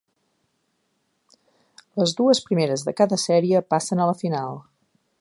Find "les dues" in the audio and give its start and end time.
2.03-2.43